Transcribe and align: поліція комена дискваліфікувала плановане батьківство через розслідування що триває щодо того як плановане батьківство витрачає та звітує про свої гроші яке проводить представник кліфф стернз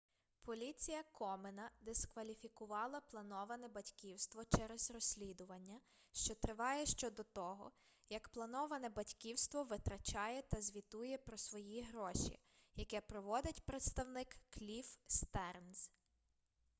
поліція 0.41 1.03
комена 1.11 1.71
дискваліфікувала 1.81 3.01
плановане 3.01 3.67
батьківство 3.67 4.43
через 4.45 4.91
розслідування 4.91 5.79
що 6.11 6.35
триває 6.35 6.85
щодо 6.85 7.23
того 7.23 7.71
як 8.09 8.29
плановане 8.29 8.89
батьківство 8.89 9.63
витрачає 9.63 10.41
та 10.41 10.61
звітує 10.61 11.17
про 11.17 11.37
свої 11.37 11.81
гроші 11.81 12.39
яке 12.75 13.01
проводить 13.01 13.61
представник 13.65 14.37
кліфф 14.51 14.97
стернз 15.07 15.91